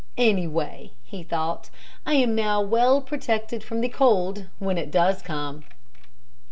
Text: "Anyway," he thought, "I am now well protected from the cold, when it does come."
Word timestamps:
"Anyway," 0.17 0.93
he 1.03 1.21
thought, 1.21 1.69
"I 2.07 2.15
am 2.15 2.33
now 2.33 2.59
well 2.59 3.01
protected 3.01 3.63
from 3.63 3.81
the 3.81 3.87
cold, 3.87 4.47
when 4.57 4.79
it 4.79 4.89
does 4.89 5.21
come." 5.21 5.63